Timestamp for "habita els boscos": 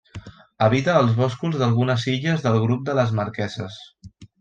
0.67-1.59